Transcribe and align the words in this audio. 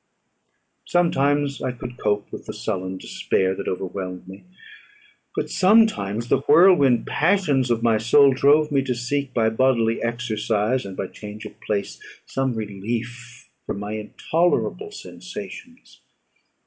Sometimes 0.87 1.61
I 1.61 1.71
could 1.73 1.97
cope 1.99 2.31
with 2.31 2.47
the 2.47 2.53
sullen 2.55 2.97
despair 2.97 3.53
that 3.53 3.67
overwhelmed 3.67 4.27
me: 4.27 4.45
but 5.35 5.47
sometimes 5.51 6.27
the 6.27 6.39
whirlwind 6.47 7.05
passions 7.05 7.69
of 7.69 7.83
my 7.83 7.99
soul 7.99 8.33
drove 8.33 8.71
me 8.71 8.81
to 8.81 8.95
seek, 8.95 9.31
by 9.31 9.51
bodily 9.51 10.01
exercise 10.01 10.87
and 10.87 10.97
by 10.97 11.05
change 11.05 11.45
of 11.45 11.61
place, 11.61 11.99
some 12.25 12.55
relief 12.55 13.47
from 13.67 13.77
my 13.79 13.91
intolerable 13.91 14.89
sensations. 14.91 16.01